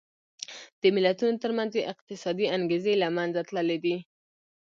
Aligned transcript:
د 0.81 0.83
ملتونو 0.95 1.41
ترمنځ 1.43 1.71
یې 1.77 1.89
اقتصادي 1.93 2.45
انګېزې 2.55 2.93
له 3.01 3.07
منځه 3.17 3.41
تللې 3.49 3.77
دي. 3.83 3.95